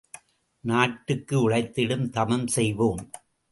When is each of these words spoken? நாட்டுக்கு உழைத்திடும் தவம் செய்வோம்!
நாட்டுக்கு 0.63 1.49
உழைத்திடும் 1.49 2.09
தவம் 2.09 2.47
செய்வோம்! 2.47 3.03